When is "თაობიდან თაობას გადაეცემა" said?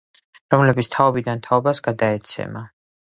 0.95-2.65